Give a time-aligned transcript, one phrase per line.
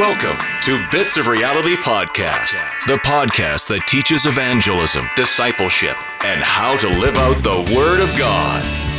[0.00, 2.54] Welcome to Bits of Reality Podcast,
[2.86, 5.94] the podcast that teaches evangelism, discipleship,
[6.24, 8.89] and how to live out the Word of God.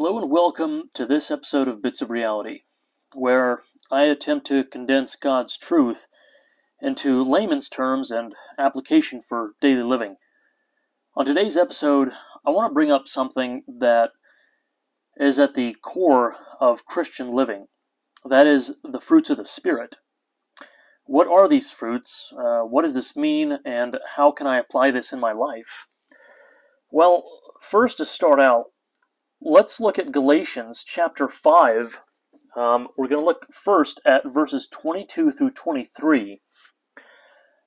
[0.00, 2.60] Hello and welcome to this episode of Bits of Reality,
[3.16, 6.06] where I attempt to condense God's truth
[6.80, 10.14] into layman's terms and application for daily living.
[11.16, 12.12] On today's episode,
[12.46, 14.10] I want to bring up something that
[15.16, 17.66] is at the core of Christian living
[18.24, 19.96] that is, the fruits of the Spirit.
[21.06, 22.32] What are these fruits?
[22.38, 23.58] Uh, what does this mean?
[23.64, 25.88] And how can I apply this in my life?
[26.88, 27.24] Well,
[27.60, 28.66] first, to start out,
[29.40, 32.02] let's look at Galatians chapter 5.
[32.56, 36.40] Um, we're going to look first at verses 22 through 23.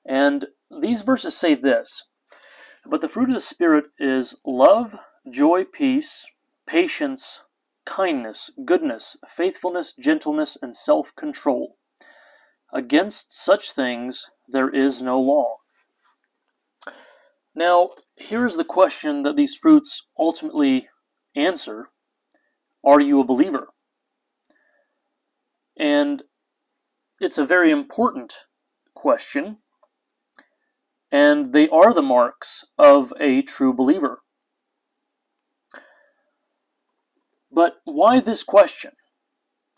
[0.06, 0.46] And
[0.80, 2.04] these verses say this
[2.86, 4.96] But the fruit of the Spirit is love,
[5.30, 6.26] joy, peace,
[6.66, 7.42] patience,
[7.84, 11.76] kindness, goodness, faithfulness, gentleness, and self control.
[12.72, 15.56] Against such things there is no law.
[17.54, 20.88] Now, here's the question that these fruits ultimately
[21.34, 21.88] answer
[22.84, 23.68] Are you a believer?
[25.76, 26.22] And
[27.20, 28.46] it's a very important
[28.94, 29.58] question,
[31.10, 34.22] and they are the marks of a true believer.
[37.50, 38.92] But why this question?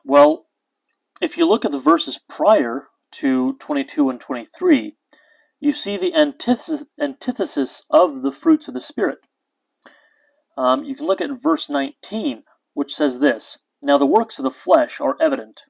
[0.05, 0.47] Well,
[1.21, 4.97] if you look at the verses prior to 22 and 23,
[5.61, 9.19] you see the antithesis, of the fruits of the Spirit.
[10.57, 14.51] Um, you can look at verse 19, which says this Now the works of the
[14.51, 15.63] flesh are evident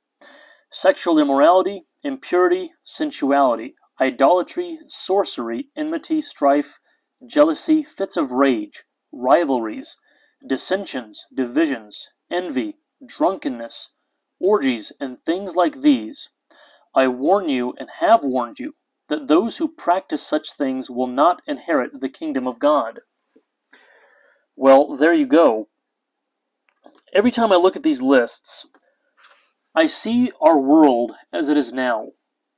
[0.71, 6.81] sexual immorality, impurity, sensuality, idolatry, sorcery, enmity, strife,
[7.27, 9.97] jealousy, fits of rage, rivalries,
[10.47, 13.91] dissensions, divisions, envy, drunkenness,
[14.41, 16.31] orgies, and things like these.
[16.95, 18.75] I warn you and have warned you
[19.09, 23.01] that those who practice such things will not inherit the kingdom of God.
[24.57, 25.69] Well, there you go.
[27.13, 28.67] Every time I look at these lists,
[29.75, 32.13] I see our world as it is now.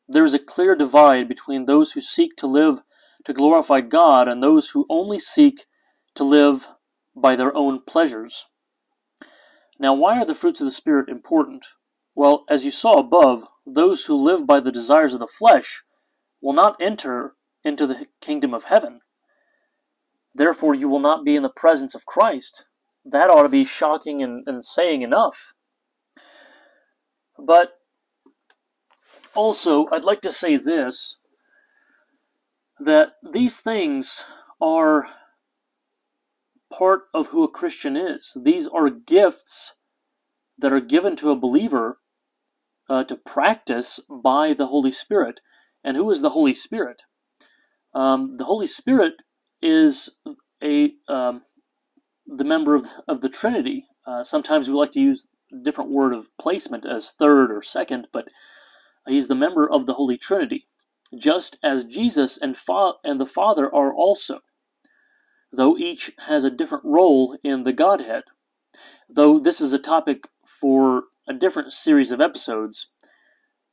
[0.08, 2.80] There is a clear divide between those who seek to live
[3.24, 5.66] to glorify God and those who only seek
[6.14, 6.68] to live
[7.14, 8.46] by their own pleasures.
[9.78, 11.66] Now, why are the fruits of the Spirit important?
[12.14, 15.82] Well, as you saw above, those who live by the desires of the flesh
[16.40, 17.34] will not enter
[17.64, 19.00] into the kingdom of heaven.
[20.36, 22.66] Therefore, you will not be in the presence of Christ.
[23.04, 25.54] That ought to be shocking and, and saying enough.
[27.38, 27.72] But
[29.34, 31.18] also, I'd like to say this
[32.78, 34.24] that these things
[34.60, 35.08] are
[36.70, 38.36] part of who a Christian is.
[38.42, 39.74] These are gifts
[40.58, 41.98] that are given to a believer
[42.90, 45.40] uh, to practice by the Holy Spirit.
[45.82, 47.04] And who is the Holy Spirit?
[47.94, 49.22] Um, the Holy Spirit
[49.66, 50.10] is
[50.62, 51.42] a um,
[52.26, 53.84] the member of of the Trinity.
[54.06, 58.06] Uh, sometimes we like to use a different word of placement as third or second,
[58.12, 58.28] but
[59.08, 60.66] he's the member of the Holy Trinity,
[61.18, 64.40] just as Jesus and fa- and the Father are also.
[65.52, 68.24] Though each has a different role in the Godhead.
[69.08, 72.88] Though this is a topic for a different series of episodes,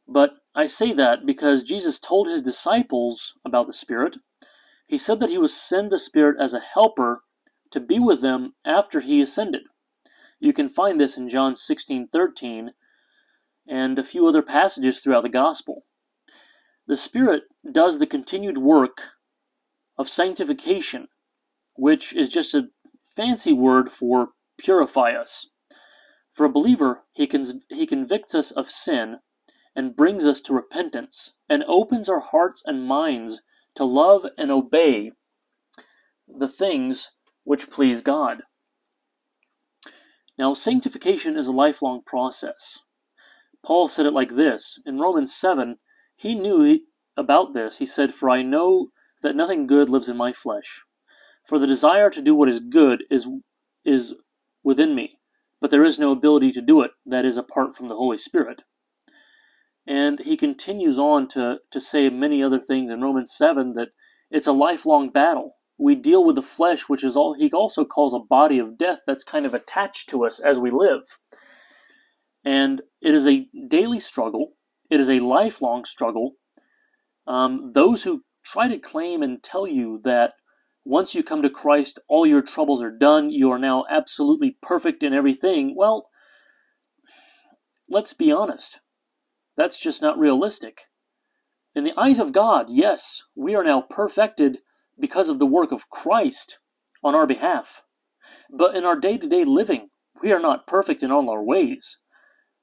[0.08, 4.18] but I say that because Jesus told his disciples about the Spirit
[4.88, 7.24] he said that he would send the Spirit as a helper
[7.72, 9.64] to be with them after he ascended.
[10.40, 12.74] You can find this in John 16:13
[13.66, 15.86] and a few other passages throughout the gospel.
[16.86, 19.14] The Spirit does the continued work
[19.98, 21.08] of sanctification,
[21.78, 22.70] which is just a
[23.16, 25.50] fancy word for purify us.
[26.30, 29.20] For a believer, he, con- he convicts us of sin
[29.76, 33.42] and brings us to repentance and opens our hearts and minds
[33.76, 35.12] to love and obey
[36.28, 37.12] the things
[37.44, 38.44] which please God.
[40.38, 42.80] Now, sanctification is a lifelong process.
[43.64, 45.78] Paul said it like this in Romans 7.
[46.16, 46.82] He knew
[47.16, 47.78] about this.
[47.78, 48.90] He said, For I know
[49.22, 50.84] that nothing good lives in my flesh.
[51.46, 53.30] For the desire to do what is good is,
[53.86, 54.16] is
[54.64, 55.20] within me,
[55.62, 58.64] but there is no ability to do it that is apart from the Holy Spirit.
[59.86, 63.90] And he continues on to, to say many other things in Romans 7 that
[64.32, 65.56] it's a lifelong battle.
[65.78, 69.00] we deal with the flesh, which is all he also calls a body of death
[69.06, 71.02] that's kind of attached to us as we live.
[72.46, 74.54] And it is a daily struggle,
[74.90, 76.34] it is a lifelong struggle.
[77.26, 80.34] Um, those who try to claim and tell you that
[80.86, 85.02] once you come to Christ, all your troubles are done, you are now absolutely perfect
[85.02, 86.10] in everything, well,
[87.90, 88.82] let's be honest.
[89.56, 90.84] That's just not realistic.
[91.76, 94.60] In the eyes of God, yes, we are now perfected
[95.00, 96.60] because of the work of Christ
[97.04, 97.84] on our behalf.
[98.50, 99.90] But in our day to day living,
[100.22, 101.98] we are not perfect in all our ways.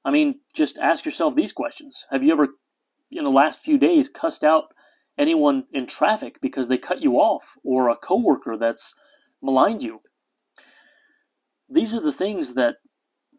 [0.03, 2.05] I mean, just ask yourself these questions.
[2.09, 2.47] Have you ever,
[3.11, 4.73] in the last few days, cussed out
[5.17, 8.95] anyone in traffic because they cut you off, or a coworker that's
[9.41, 10.01] maligned you?
[11.69, 12.77] These are the things that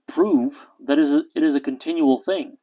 [0.07, 2.59] prove that it is a continual thing.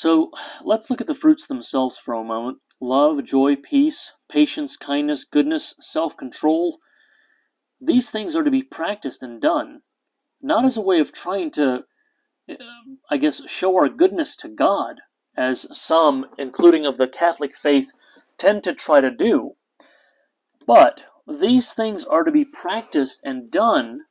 [0.00, 0.30] So
[0.64, 5.74] let's look at the fruits themselves for a moment love, joy, peace, patience, kindness, goodness,
[5.78, 6.78] self control.
[7.82, 9.82] These things are to be practiced and done,
[10.40, 11.84] not as a way of trying to,
[12.48, 12.54] uh,
[13.10, 15.02] I guess, show our goodness to God,
[15.36, 17.92] as some, including of the Catholic faith,
[18.38, 19.56] tend to try to do.
[20.66, 24.06] But these things are to be practiced and done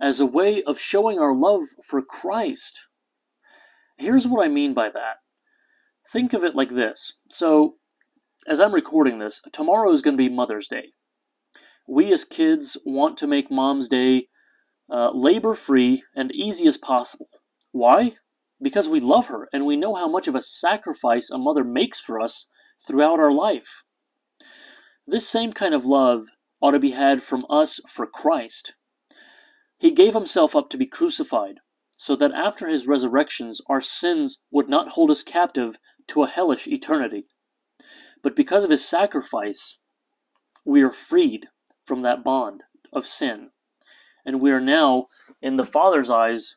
[0.00, 2.88] as a way of showing our love for Christ.
[3.96, 5.16] Here's what I mean by that.
[6.10, 7.14] Think of it like this.
[7.30, 7.76] So,
[8.46, 10.92] as I'm recording this, tomorrow is going to be Mother's Day.
[11.88, 14.28] We as kids want to make Mom's Day
[14.90, 17.28] uh, labor free and easy as possible.
[17.72, 18.16] Why?
[18.60, 22.00] Because we love her and we know how much of a sacrifice a mother makes
[22.00, 22.46] for us
[22.86, 23.84] throughout our life.
[25.06, 26.26] This same kind of love
[26.60, 28.74] ought to be had from us for Christ.
[29.78, 31.56] He gave himself up to be crucified,
[31.96, 35.76] so that after his resurrections our sins would not hold us captive
[36.08, 37.26] to a hellish eternity.
[38.22, 39.78] But because of his sacrifice,
[40.64, 41.48] we are freed
[41.84, 42.62] from that bond
[42.92, 43.50] of sin.
[44.24, 45.06] And we are now,
[45.42, 46.56] in the Father's eyes,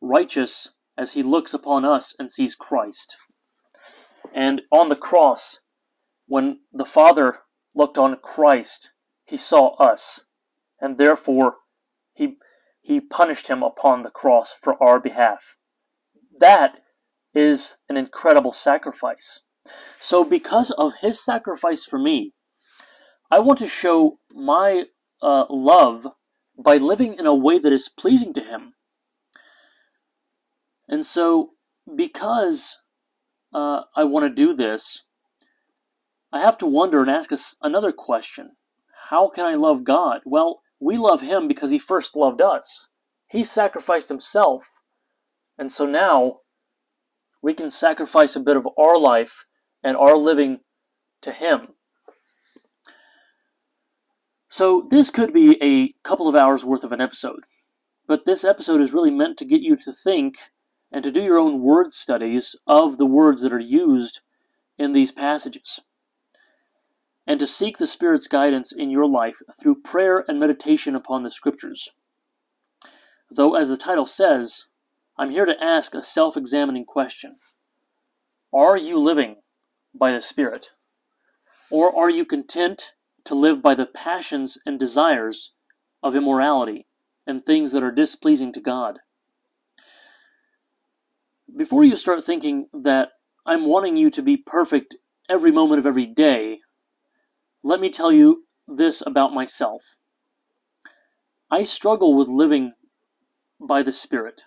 [0.00, 3.16] righteous as he looks upon us and sees Christ.
[4.34, 5.60] And on the cross,
[6.26, 7.38] when the Father
[7.74, 8.92] looked on Christ,
[9.24, 10.26] he saw us.
[10.80, 11.56] And therefore,
[12.14, 12.36] he,
[12.84, 15.56] he punished him upon the cross for our behalf.
[16.38, 16.80] That
[17.32, 19.40] is an incredible sacrifice.
[19.98, 22.34] So, because of his sacrifice for me,
[23.30, 24.84] I want to show my
[25.22, 26.06] uh, love
[26.62, 28.74] by living in a way that is pleasing to him.
[30.86, 31.52] And so,
[31.96, 32.76] because
[33.54, 35.04] uh, I want to do this,
[36.30, 37.30] I have to wonder and ask
[37.62, 38.56] another question
[39.08, 40.20] How can I love God?
[40.26, 42.88] Well, we love him because he first loved us.
[43.28, 44.82] He sacrificed himself.
[45.58, 46.38] And so now
[47.44, 49.44] we can sacrifice a bit of our life
[49.82, 50.60] and our living
[51.20, 51.68] to Him.
[54.48, 57.40] So, this could be a couple of hours worth of an episode,
[58.06, 60.36] but this episode is really meant to get you to think
[60.90, 64.20] and to do your own word studies of the words that are used
[64.78, 65.82] in these passages,
[67.26, 71.30] and to seek the Spirit's guidance in your life through prayer and meditation upon the
[71.30, 71.90] Scriptures.
[73.30, 74.66] Though, as the title says,
[75.16, 77.36] I'm here to ask a self examining question
[78.52, 79.36] Are you living
[79.94, 80.70] by the Spirit?
[81.70, 82.92] Or are you content
[83.24, 85.52] to live by the passions and desires
[86.02, 86.86] of immorality
[87.26, 88.98] and things that are displeasing to God?
[91.56, 93.10] Before you start thinking that
[93.46, 94.96] I'm wanting you to be perfect
[95.28, 96.58] every moment of every day,
[97.64, 99.96] let me tell you this about myself.
[101.50, 102.74] I struggle with living
[103.58, 104.42] by the Spirit.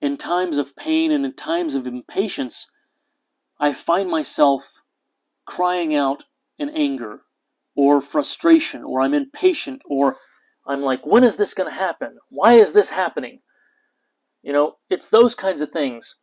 [0.00, 2.66] In times of pain and in times of impatience,
[3.58, 4.82] I find myself
[5.46, 6.24] crying out
[6.58, 7.22] in anger
[7.74, 10.16] or frustration or I'm impatient or
[10.66, 12.18] I'm like, when is this going to happen?
[12.28, 13.40] Why is this happening?
[14.42, 16.16] You know, it's those kinds of things.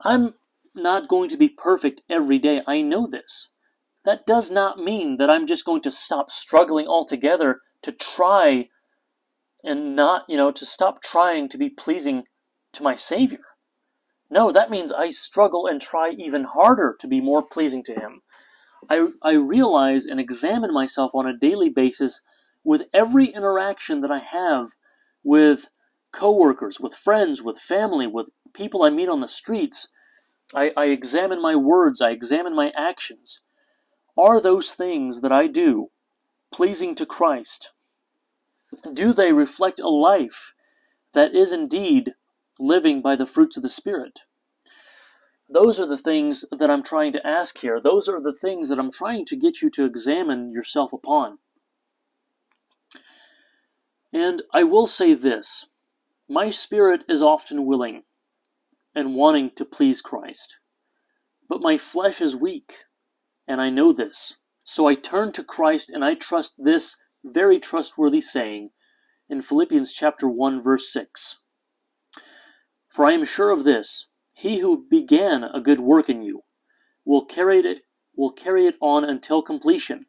[0.00, 0.34] I'm
[0.74, 2.62] not going to be perfect every day.
[2.66, 3.50] I know this.
[4.04, 8.68] That does not mean that I'm just going to stop struggling altogether to try
[9.64, 12.24] and not, you know, to stop trying to be pleasing
[12.72, 13.40] to my Savior.
[14.30, 18.20] No, that means I struggle and try even harder to be more pleasing to Him.
[18.90, 22.20] I, I realize and examine myself on a daily basis
[22.62, 24.68] with every interaction that I have
[25.22, 25.68] with
[26.12, 29.88] coworkers, with friends, with family, with people I meet on the streets.
[30.54, 33.40] I, I examine my words, I examine my actions.
[34.16, 35.90] Are those things that I do
[36.52, 37.72] pleasing to Christ?
[38.92, 40.54] Do they reflect a life
[41.14, 42.14] that is indeed
[42.58, 44.20] living by the fruits of the Spirit.
[45.48, 47.80] Those are the things that I'm trying to ask here.
[47.80, 51.38] Those are the things that I'm trying to get you to examine yourself upon.
[54.12, 55.66] And I will say this
[56.28, 58.04] my spirit is often willing
[58.94, 60.58] and wanting to please Christ,
[61.48, 62.84] but my flesh is weak,
[63.46, 64.36] and I know this.
[64.64, 68.70] So I turn to Christ and I trust this very trustworthy saying
[69.28, 71.40] in Philippians chapter 1 verse 6.
[72.88, 76.42] For I am sure of this, he who began a good work in you
[77.04, 77.82] will carry it
[78.16, 80.06] will carry it on until completion,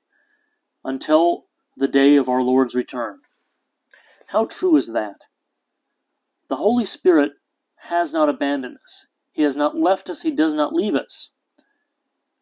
[0.84, 3.20] until the day of our Lord's return.
[4.28, 5.22] How true is that?
[6.48, 7.34] The Holy Spirit
[7.78, 9.08] has not abandoned us.
[9.32, 11.32] He has not left us, he does not leave us.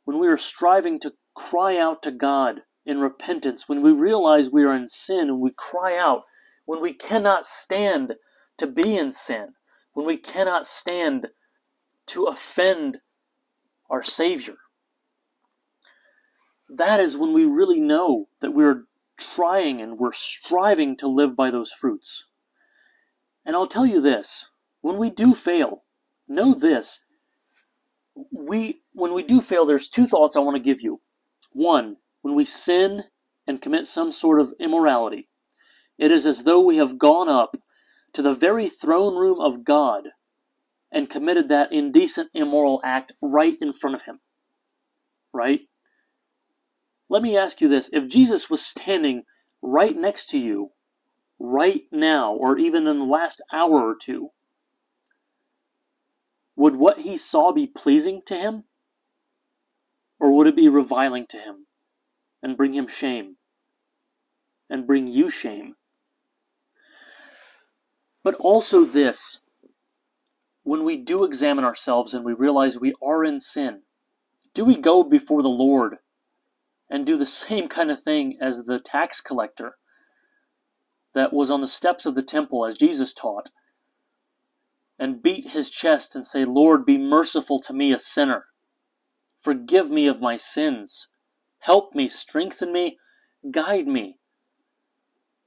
[0.06, 4.64] When we are striving to cry out to God in repentance, when we realize we
[4.64, 6.24] are in sin and we cry out,
[6.66, 8.16] when we cannot stand
[8.58, 9.54] to be in sin,
[9.94, 11.28] when we cannot stand
[12.08, 13.00] to offend
[13.90, 14.56] our Savior.
[16.70, 18.86] That is when we really know that we're
[19.18, 22.28] trying and we're striving to live by those fruits.
[23.46, 24.50] And I'll tell you this
[24.82, 25.84] when we do fail,
[26.28, 27.00] know this.
[28.32, 31.02] We, when we do fail, there's two thoughts I want to give you.
[31.52, 33.04] One, when we sin
[33.46, 35.30] and commit some sort of immorality,
[35.98, 37.58] it is as though we have gone up
[38.14, 40.10] to the very throne room of God
[40.92, 44.20] and committed that indecent, immoral act right in front of him.
[45.34, 45.62] Right?
[47.10, 49.24] Let me ask you this if Jesus was standing
[49.62, 50.72] right next to you
[51.40, 54.30] right now, or even in the last hour or two,
[56.56, 58.64] would what he saw be pleasing to him?
[60.24, 61.68] Or would it be reviling to him
[62.42, 63.36] and bring him shame
[64.70, 65.76] and bring you shame?
[68.24, 69.42] But also, this
[70.64, 73.82] when we do examine ourselves and we realize we are in sin,
[74.54, 75.98] do we go before the Lord
[76.90, 79.76] and do the same kind of thing as the tax collector
[81.14, 83.52] that was on the steps of the temple as Jesus taught
[84.98, 88.46] and beat his chest and say, Lord, be merciful to me, a sinner.
[89.44, 91.10] Forgive me of my sins.
[91.60, 92.98] Help me, strengthen me,
[93.52, 94.18] guide me.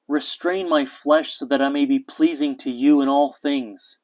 [0.07, 3.99] Restrain my flesh so that I may be pleasing to you in all things.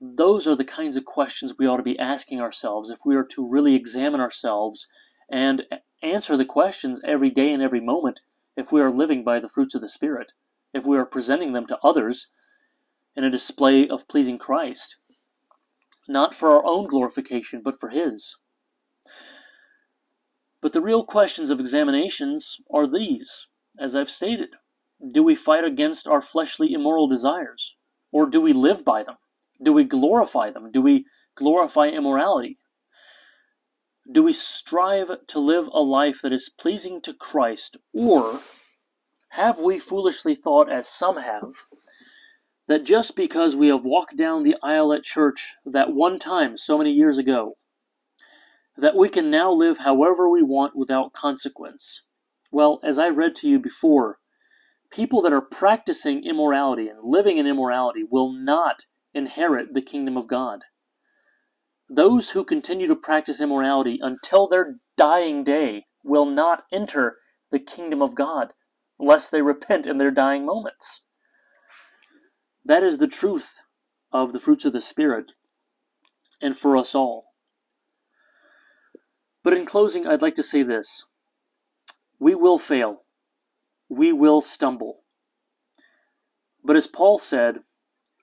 [0.00, 3.24] Those are the kinds of questions we ought to be asking ourselves if we are
[3.24, 4.86] to really examine ourselves
[5.28, 5.64] and
[6.02, 8.22] answer the questions every day and every moment
[8.56, 10.32] if we are living by the fruits of the Spirit,
[10.72, 12.28] if we are presenting them to others
[13.14, 14.96] in a display of pleasing Christ,
[16.08, 18.36] not for our own glorification, but for His.
[20.60, 23.46] But the real questions of examinations are these,
[23.78, 24.54] as I've stated.
[25.12, 27.76] Do we fight against our fleshly immoral desires?
[28.10, 29.16] Or do we live by them?
[29.62, 30.72] Do we glorify them?
[30.72, 31.04] Do we
[31.36, 32.58] glorify immorality?
[34.10, 37.76] Do we strive to live a life that is pleasing to Christ?
[37.92, 38.40] Or
[39.30, 41.52] have we foolishly thought, as some have,
[42.68, 46.78] that just because we have walked down the aisle at church that one time so
[46.78, 47.56] many years ago,
[48.76, 52.02] that we can now live however we want without consequence?
[52.52, 54.18] Well, as I read to you before,
[54.90, 58.84] people that are practicing immorality and living in immorality will not
[59.14, 60.60] inherit the kingdom of God.
[61.88, 67.16] Those who continue to practice immorality until their dying day will not enter
[67.50, 68.52] the kingdom of God
[69.00, 71.02] unless they repent in their dying moments.
[72.68, 73.62] That is the truth
[74.12, 75.32] of the fruits of the Spirit
[76.42, 77.24] and for us all.
[79.42, 81.06] But in closing, I'd like to say this
[82.20, 83.04] we will fail,
[83.88, 84.98] we will stumble.
[86.62, 87.60] But as Paul said,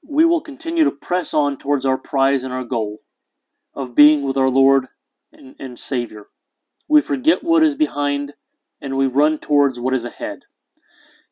[0.07, 2.99] we will continue to press on towards our prize and our goal
[3.73, 4.85] of being with our Lord
[5.33, 6.27] and, and Savior.
[6.87, 8.33] We forget what is behind
[8.79, 10.41] and we run towards what is ahead.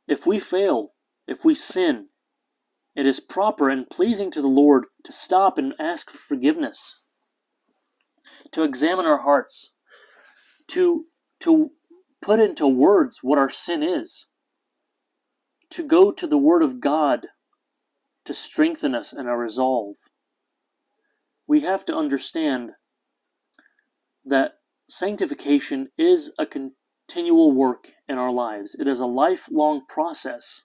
[0.08, 0.94] If we fail,
[1.28, 2.08] if we sin,
[2.96, 7.02] it is proper and pleasing to the Lord to stop and ask for forgiveness,
[8.52, 9.74] to examine our hearts,
[10.68, 11.06] to,
[11.42, 11.72] to
[12.22, 14.28] put into words what our sin is,
[15.72, 17.28] to go to the Word of God
[18.26, 19.98] to strengthen us in our resolve.
[21.48, 22.72] We have to understand
[24.24, 24.54] that
[24.90, 30.64] sanctification is a continual work in our lives, it is a lifelong process.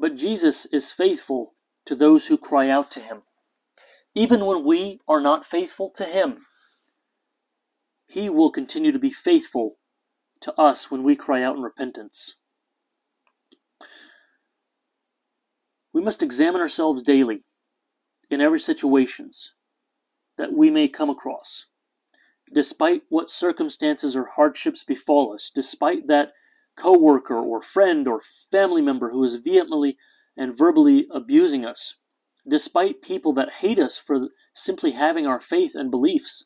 [0.00, 1.54] But Jesus is faithful
[1.84, 3.20] to those who cry out to him.
[4.14, 6.46] Even when we are not faithful to him,
[8.08, 9.76] he will continue to be faithful
[10.40, 12.36] to us when we cry out in repentance.
[15.92, 17.44] We must examine ourselves daily
[18.30, 19.54] in every situations
[20.38, 21.66] that we may come across,
[22.54, 26.32] despite what circumstances or hardships befall us, despite that
[26.76, 29.96] coworker or friend or family member who is vehemently
[30.36, 31.96] and verbally abusing us,
[32.48, 36.44] despite people that hate us for simply having our faith and beliefs,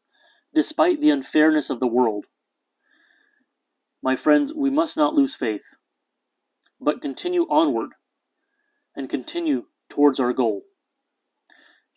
[0.52, 2.26] despite the unfairness of the world.
[4.02, 5.76] My friends, we must not lose faith,
[6.80, 7.90] but continue onward
[8.96, 10.62] and continue towards our goal.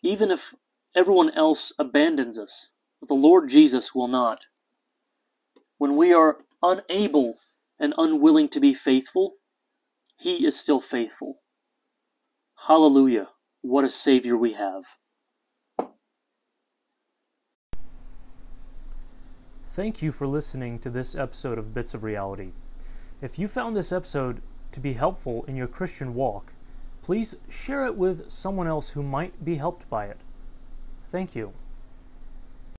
[0.02, 0.54] Even if
[0.94, 2.70] everyone else abandons us,
[3.06, 4.46] the Lord Jesus will not.
[5.76, 7.36] When we are unable
[7.78, 9.34] and unwilling to be faithful,
[10.18, 11.40] He is still faithful.
[12.66, 13.28] Hallelujah.
[13.62, 14.84] What a Savior we have.
[19.64, 22.50] Thank you for listening to this episode of Bits of Reality.
[23.22, 24.42] If you found this episode
[24.72, 26.52] to be helpful in your Christian walk,
[27.00, 30.18] please share it with someone else who might be helped by it.
[31.04, 31.52] Thank you.